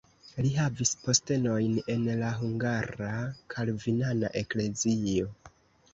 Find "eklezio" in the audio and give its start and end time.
4.45-5.29